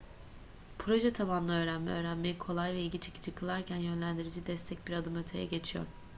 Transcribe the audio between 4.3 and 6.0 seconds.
destek bir adım öteye geçiyor